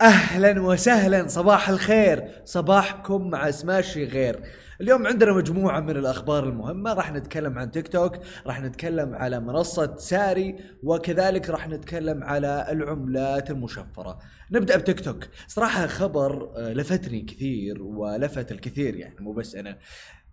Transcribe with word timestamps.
أهلا 0.00 0.62
وسهلا 0.62 1.28
صباح 1.28 1.68
الخير. 1.68 2.42
صباحكم 2.44 3.30
مع 3.30 3.50
سماشي 3.50 4.04
غير. 4.04 4.42
اليوم 4.80 5.06
عندنا 5.06 5.32
مجموعة 5.32 5.80
من 5.80 5.96
الأخبار 5.96 6.44
المهمة. 6.48 6.92
راح 6.92 7.12
نتكلم 7.12 7.58
عن 7.58 7.70
تيك 7.70 7.88
توك 7.88 8.16
راح 8.46 8.60
نتكلم 8.60 9.14
على 9.14 9.40
منصة 9.40 9.96
ساري 9.96 10.56
وكذلك 10.82 11.50
راح 11.50 11.68
نتكلم 11.68 12.24
على 12.24 12.66
العملات 12.70 13.50
المشفرة. 13.50 14.18
نبدأ 14.52 14.76
بتيك 14.76 15.00
توك. 15.00 15.24
صراحة 15.48 15.86
خبر 15.86 16.52
آه، 16.56 16.72
لفتني 16.72 17.20
كثير 17.20 17.82
ولفت 17.82 18.52
الكثير 18.52 18.96
يعني 18.96 19.16
مو 19.20 19.32
بس 19.32 19.54
أنا. 19.54 19.78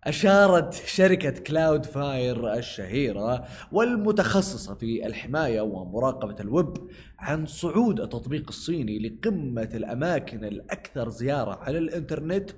أشارت 0.04 0.74
شركة 0.74 1.30
كلاود 1.30 1.86
فاير 1.86 2.54
الشهيرة 2.54 3.46
والمتخصصة 3.72 4.76
في 4.76 5.06
الحماية 5.08 5.62
ومراقبة 5.62 6.36
الويب 6.40 6.74
عن 7.20 7.46
صعود 7.46 8.00
التطبيق 8.00 8.48
الصيني 8.48 9.00
لقمة 9.00 9.70
الأماكن 9.74 10.44
الأكثر 10.44 11.10
زيارة 11.10 11.56
على 11.56 11.78
الإنترنت 11.78 12.50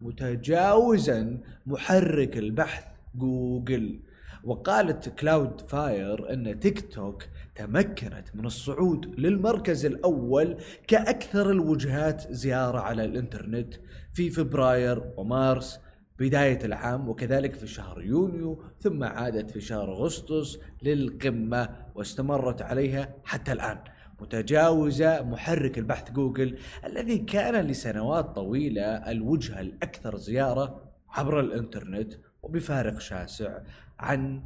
متجاوزا 0.00 1.38
محرك 1.66 2.36
البحث 2.36 2.84
جوجل. 3.14 4.00
وقالت 4.44 5.08
كلاود 5.08 5.60
فاير 5.60 6.32
إن 6.32 6.60
تيك 6.60 6.92
توك 6.92 7.24
تمكنت 7.54 8.24
من 8.34 8.46
الصعود 8.46 9.20
للمركز 9.20 9.86
الأول 9.86 10.56
كأكثر 10.86 11.50
الوجهات 11.50 12.32
زيارة 12.32 12.78
على 12.78 13.04
الإنترنت 13.04 13.74
في 14.14 14.30
فبراير 14.30 15.02
ومارس 15.16 15.80
بداية 16.18 16.58
العام 16.64 17.08
وكذلك 17.08 17.54
في 17.54 17.66
شهر 17.66 18.02
يونيو 18.02 18.62
ثم 18.80 19.04
عادت 19.04 19.50
في 19.50 19.60
شهر 19.60 19.92
أغسطس 19.92 20.58
للقمة 20.82 21.68
واستمرت 21.94 22.62
عليها 22.62 23.14
حتى 23.24 23.52
الآن. 23.52 23.78
متجاوزة 24.20 25.22
محرك 25.22 25.78
البحث 25.78 26.10
جوجل 26.10 26.58
الذي 26.86 27.18
كان 27.18 27.66
لسنوات 27.66 28.24
طويلة 28.24 28.82
الوجهة 28.82 29.60
الأكثر 29.60 30.16
زيارة 30.16 30.92
عبر 31.10 31.40
الإنترنت 31.40 32.14
وبفارق 32.42 32.98
شاسع 32.98 33.58
عن 33.98 34.42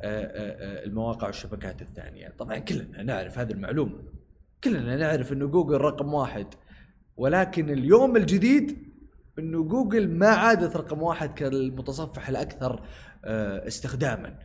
آه، 0.00 0.22
آه، 0.24 0.80
آه، 0.80 0.84
المواقع 0.84 1.26
والشبكات 1.26 1.82
الثانية. 1.82 2.34
طبعا 2.38 2.58
كلنا 2.58 3.02
نعرف 3.02 3.38
هذه 3.38 3.52
المعلومة. 3.52 4.02
كلنا 4.64 4.96
نعرف 4.96 5.32
أنه 5.32 5.46
جوجل 5.46 5.76
رقم 5.76 6.14
واحد. 6.14 6.46
ولكن 7.16 7.70
اليوم 7.70 8.16
الجديد 8.16 8.91
انه 9.38 9.64
جوجل 9.64 10.10
ما 10.10 10.28
عادت 10.28 10.76
رقم 10.76 11.02
واحد 11.02 11.34
كالمتصفح 11.34 12.28
الأكثر 12.28 12.86
استخداما. 13.66 14.38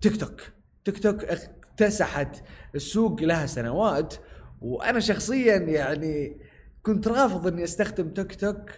تيك 0.00 0.16
توك. 0.16 0.40
تيك 0.84 0.98
توك 0.98 1.24
اكتسحت 1.24 2.42
السوق 2.74 3.22
لها 3.22 3.46
سنوات 3.46 4.14
وأنا 4.60 5.00
شخصيا 5.00 5.56
يعني 5.56 6.40
كنت 6.82 7.08
رافض 7.08 7.46
إني 7.46 7.64
أستخدم 7.64 8.10
تيك 8.10 8.34
توك 8.34 8.70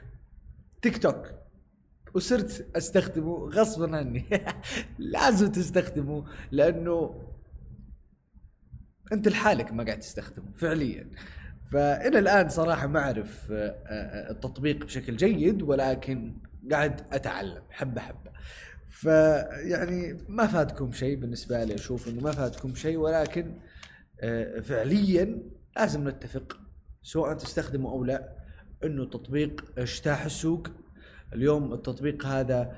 تيك 0.83 0.99
توك. 0.99 1.35
وصرت 2.15 2.67
أستخدمه 2.77 3.49
غصبا 3.49 3.97
عني. 3.97 4.25
لازم 4.99 5.53
تستخدمه 5.53 6.25
لأنه 6.51 7.23
أنت 9.13 9.29
لحالك 9.29 9.73
ما 9.73 9.85
قاعد 9.85 9.99
تستخدمه 9.99 10.53
فعليا. 10.57 11.11
فإلى 11.73 12.19
الآن 12.19 12.49
صراحة 12.49 12.87
ما 12.87 13.01
أعرف 13.01 13.53
آه، 13.53 13.77
آه، 13.87 14.31
التطبيق 14.31 14.85
بشكل 14.85 15.17
جيد 15.17 15.63
ولكن 15.63 16.35
قاعد 16.71 17.01
أتعلم 17.13 17.63
حبة 17.71 18.01
حبة. 18.01 18.33
فيعني 18.91 20.25
ما 20.29 20.47
فاتكم 20.47 20.93
شيء 20.93 21.17
بالنسبة 21.17 21.65
لي 21.65 21.75
أشوف 21.75 22.09
إنه 22.09 22.21
ما 22.23 22.31
فاتكم 22.33 22.75
شيء 22.75 22.97
ولكن 22.97 23.59
آه، 24.21 24.61
فعليا 24.61 25.43
لازم 25.77 26.09
نتفق 26.09 26.61
سواء 27.03 27.35
تستخدمه 27.35 27.91
أو 27.91 28.05
لا 28.05 28.37
إنه 28.85 29.03
التطبيق 29.03 29.65
اجتاح 29.79 30.25
السوق. 30.25 30.69
اليوم 31.35 31.73
التطبيق 31.73 32.27
هذا 32.27 32.77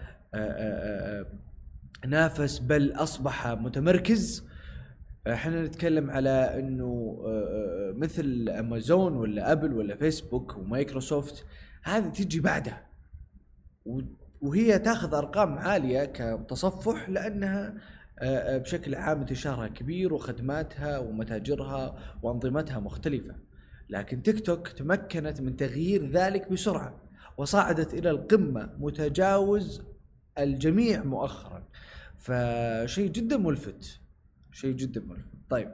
نافس 2.07 2.59
بل 2.59 2.93
أصبح 2.93 3.47
متمركز. 3.49 4.45
إحنا 5.27 5.63
نتكلم 5.63 6.11
على 6.11 6.59
إنه 6.59 7.19
آه، 7.25 7.29
آه، 7.29 7.93
مثل 7.97 8.49
امازون 8.59 9.17
ولا 9.17 9.53
ابل 9.53 9.73
ولا 9.73 9.97
فيسبوك 9.97 10.57
ومايكروسوفت 10.59 11.47
هذه 11.83 12.09
تجي 12.09 12.41
بعدها. 12.41 12.87
وهي 14.41 14.79
تاخذ 14.79 15.15
أرقام 15.15 15.59
عالية 15.59 16.05
كتصفح 16.05 17.09
لأنها 17.09 17.75
آه، 18.19 18.59
بشكل 18.59 18.95
عام 18.95 19.21
انتشارها 19.21 19.69
كبير 19.69 20.15
وخدماتها 20.15 20.99
ومتاجرها 20.99 21.99
وأنظمتها 22.23 22.81
مختلفة. 22.81 23.35
لكن 23.89 24.23
تيك 24.23 24.41
توك 24.41 24.69
تمكنت 24.69 25.41
من 25.41 25.57
تغيير 25.57 26.11
ذلك 26.11 26.53
بسرعة 26.53 27.03
وصعدت 27.37 27.95
إلى 27.95 28.11
القمة 28.11 28.71
متجاوز 28.79 29.83
الجميع 30.39 31.05
مؤخرا. 31.05 31.65
فشيء 32.17 33.11
جدا 33.11 33.37
ملفت. 33.37 34.04
شيء 34.55 34.73
جدا 34.73 35.01
ملفت 35.01 35.29
طيب 35.51 35.71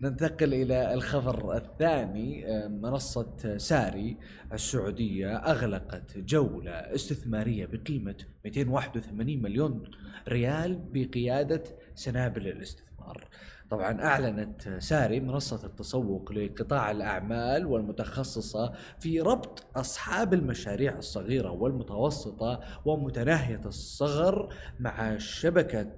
ننتقل 0.00 0.54
إلى 0.54 0.94
الخبر 0.94 1.56
الثاني 1.56 2.44
منصة 2.68 3.58
ساري 3.58 4.16
السعودية 4.52 5.36
أغلقت 5.36 6.18
جولة 6.18 6.70
استثمارية 6.70 7.66
بقيمة 7.66 8.14
281 8.44 9.42
مليون 9.42 9.82
ريال 10.28 10.80
بقيادة 10.92 11.64
سنابل 11.94 12.48
الاستثمار. 12.48 13.28
طبعا 13.70 14.02
أعلنت 14.02 14.68
ساري 14.78 15.20
منصة 15.20 15.66
التسوق 15.66 16.32
لقطاع 16.32 16.90
الأعمال 16.90 17.66
والمتخصصة 17.66 18.72
في 19.00 19.20
ربط 19.20 19.66
أصحاب 19.76 20.34
المشاريع 20.34 20.98
الصغيرة 20.98 21.50
والمتوسطة 21.50 22.60
ومتناهية 22.84 23.60
الصغر 23.66 24.54
مع 24.80 25.18
شبكة 25.18 25.92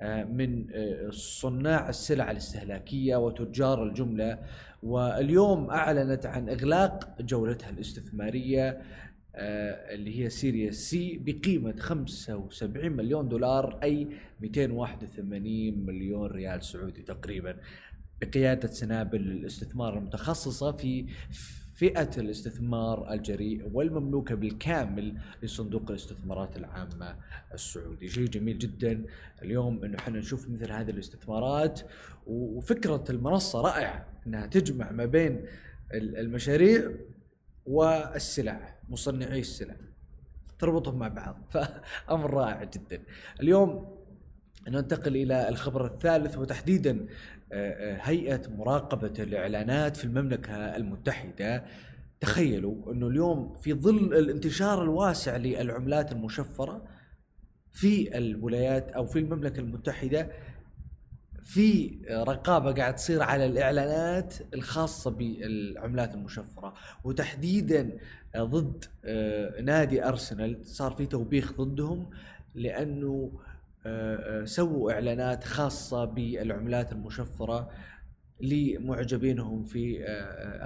آه، 0.00 0.24
من 0.24 0.66
آه، 0.74 1.10
صناع 1.10 1.88
السلع 1.88 2.30
الاستهلاكية 2.30 3.16
وتجار 3.16 3.82
الجملة. 3.82 4.38
واليوم 4.82 5.70
أعلنت 5.70 6.26
عن 6.26 6.48
إغلاق 6.48 7.20
جولتها 7.20 7.70
الاستثمارية 7.70 8.68
آه، 8.68 8.82
اللي 9.36 10.24
هي 10.24 10.30
Series 10.30 10.90
C 10.90 11.18
بقيمة 11.18 11.76
75 11.78 12.92
مليون 12.92 13.28
دولار 13.28 13.78
أي 13.82 14.08
281 14.40 15.86
مليون 15.86 16.30
ريال 16.30 16.64
سعودي 16.64 17.02
تقريبا. 17.02 17.56
بقيادة 18.20 18.68
سنابل 18.68 19.20
الاستثمار 19.20 19.98
المتخصصة 19.98 20.72
في 20.72 21.06
فئة 21.74 22.10
الاستثمار 22.18 23.12
الجريء 23.12 23.70
والمملوكة 23.72 24.34
بالكامل 24.34 25.14
لصندوق 25.42 25.90
الاستثمارات 25.90 26.56
العامة 26.56 27.16
السعودي. 27.54 28.08
شيء 28.08 28.26
جميل 28.26 28.58
جدا. 28.58 29.04
اليوم 29.42 29.84
إنه 29.84 29.98
إحنا 29.98 30.18
نشوف 30.18 30.50
مثل 30.50 30.72
هذه 30.72 30.90
الاستثمارات 30.90 31.80
وفكرة 32.26 33.04
المنصة 33.10 33.60
رائعة 33.60 34.06
إنها 34.26 34.46
تجمع 34.46 34.90
ما 34.92 35.04
بين 35.04 35.44
المشاريع 35.94 36.90
والسلع 37.66 38.74
مصنعي 38.88 39.40
السلع. 39.40 39.74
تربطهم 40.58 40.98
مع 40.98 41.08
بعض 41.08 41.40
فأمر 41.50 42.34
رائع 42.34 42.64
جدا. 42.64 43.02
اليوم 43.40 43.96
ننتقل 44.68 45.16
إلى 45.16 45.48
الخبر 45.48 45.86
الثالث 45.86 46.38
وتحديدا 46.38 47.06
آه، 47.52 47.94
آه، 47.94 47.98
هيئة 48.02 48.42
مراقبة 48.48 49.12
الإعلانات 49.18 49.96
في 49.96 50.04
المملكة 50.04 50.76
المتحدة. 50.76 51.64
تخيلوا 52.20 52.92
أنه 52.92 53.06
اليوم 53.06 53.54
في 53.54 53.74
ظل 53.74 54.14
الانتشار 54.14 54.82
الواسع 54.82 55.36
للعملات 55.36 56.12
المشفرة 56.12 56.84
في 57.72 58.18
الولايات 58.18 58.88
أو 58.88 59.06
في 59.06 59.18
المملكة 59.18 59.60
المتحدة 59.60 60.30
في 61.44 61.98
رقابة 62.10 62.72
قاعد 62.72 62.94
تصير 62.94 63.22
على 63.22 63.46
الإعلانات 63.46 64.34
الخاصة 64.54 65.10
بالعملات 65.10 66.14
المشفرة 66.14 66.74
وتحديدا 67.04 67.98
ضد 68.36 68.84
آه، 69.04 69.60
نادي 69.60 70.04
أرسنال. 70.04 70.66
صار 70.66 70.92
في 70.92 71.06
توبيخ 71.06 71.52
ضدهم 71.52 72.10
لأنه 72.54 73.32
آه، 73.86 74.42
آه، 74.42 74.44
سووا 74.44 74.92
إعلانات 74.92 75.44
خاصة 75.44 76.04
بالعملات 76.04 76.92
المشفرة 76.92 77.70
لمعجبينهم 78.40 79.64
في 79.64 80.04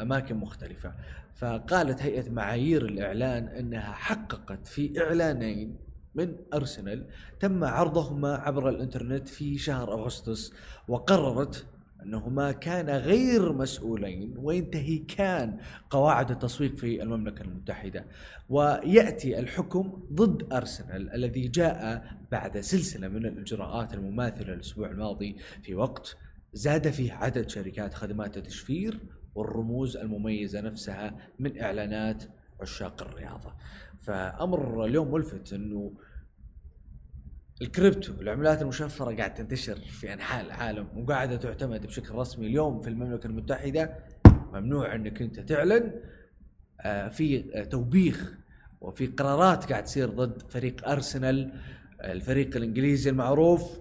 أماكن 0.02 0.36
مختلفة. 0.36 0.94
فقالت 1.36 2.02
هيئة 2.02 2.30
معايير 2.30 2.84
الإعلان 2.84 3.48
إنها 3.48 3.92
حققت 3.92 4.66
في 4.66 5.02
إعلانين 5.02 5.87
من 6.18 6.36
أرسنال 6.54 7.06
تم 7.40 7.64
عرضهما 7.64 8.34
عبر 8.34 8.68
الإنترنت 8.68 9.28
في 9.28 9.58
شهر 9.58 9.92
أغسطس 9.92 10.52
وقررت 10.88 11.66
أنهما 12.02 12.52
كان 12.52 12.90
غير 12.90 13.52
مسؤولين 13.52 14.34
وينتهكان 14.38 15.58
قواعد 15.90 16.30
التسويق 16.30 16.76
في 16.76 17.02
المملكة 17.02 17.42
المتحدة. 17.42 18.04
ويأتي 18.48 19.38
الحكم 19.38 20.02
ضد 20.12 20.52
أرسنال 20.52 21.14
الذي 21.14 21.48
جاء 21.48 22.04
بعد 22.32 22.60
سلسلة 22.60 23.08
من 23.08 23.26
الإجراءات 23.26 23.94
المماثلة 23.94 24.54
الأسبوع 24.54 24.90
الماضي. 24.90 25.36
في 25.62 25.74
وقت 25.74 26.16
زاد 26.52 26.90
فيه 26.90 27.12
عدد 27.12 27.48
شركات 27.48 27.94
خدمات 27.94 28.36
التشفير 28.36 28.98
والرموز 29.34 29.96
المميزة 29.96 30.60
نفسها 30.60 31.16
من 31.38 31.60
إعلانات 31.60 32.24
عشاق 32.60 33.02
الرياضة. 33.02 33.52
فأمر 34.00 34.84
اليوم 34.84 35.12
ملفت 35.12 35.52
أنه 35.52 35.92
الكريبتو 37.62 38.12
العملات 38.20 38.62
المشفرة 38.62 39.16
قاعد 39.16 39.34
تنتشر 39.34 39.76
في 39.76 40.12
أنحاء 40.12 40.46
العالم 40.46 40.88
وقاعدة 40.96 41.36
تعتمد 41.36 41.86
بشكل 41.86 42.14
رسمي 42.14 42.46
اليوم 42.46 42.80
في 42.80 42.88
المملكة 42.88 43.26
المتحدة 43.26 43.98
ممنوع 44.52 44.94
إنك 44.94 45.22
أنت 45.22 45.40
تعلن 45.40 45.92
آه، 46.80 47.08
في 47.08 47.38
توبيخ 47.70 48.34
وفي 48.80 49.06
قرارات 49.06 49.64
قاعد 49.64 49.84
تصير 49.84 50.08
ضد 50.08 50.42
فريق 50.50 50.88
أرسنال 50.88 51.52
الفريق 52.00 52.56
الإنجليزي 52.56 53.10
المعروف 53.10 53.78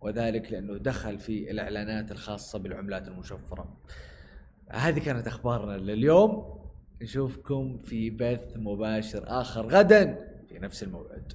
وذلك 0.00 0.52
لأنه 0.52 0.78
دخل 0.78 1.18
في 1.18 1.50
الإعلانات 1.50 2.12
الخاصة 2.12 2.58
بالعملات 2.58 3.08
المشفرة. 3.08 3.76
هذه 4.70 4.98
كانت 4.98 5.26
أخبارنا 5.26 5.76
لليوم 5.76 6.60
نشوفكم 7.02 7.78
في 7.78 8.10
بث 8.10 8.56
مباشر 8.56 9.24
آخر 9.26 9.66
غدا 9.66 10.18
في 10.48 10.58
نفس 10.58 10.82
الموعد. 10.82 11.32